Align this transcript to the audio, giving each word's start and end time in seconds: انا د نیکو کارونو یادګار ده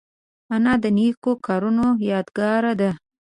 انا 0.55 0.73
د 0.83 0.85
نیکو 0.97 1.31
کارونو 1.45 1.85
یادګار 2.09 2.63
ده 2.79 2.89